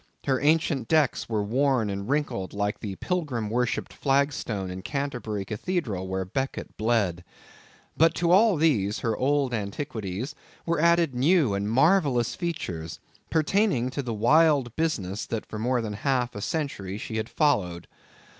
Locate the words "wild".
14.15-14.75